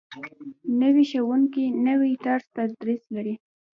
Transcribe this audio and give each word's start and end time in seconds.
نوی 0.79 1.03
ښوونکی 1.11 1.65
نوی 1.87 2.11
طرز 2.25 2.45
تدریس 2.55 3.03
لري 3.15 3.35